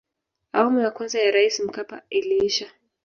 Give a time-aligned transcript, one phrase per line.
[0.55, 2.67] awamu ya kwanza ya raisi mkapa iliisha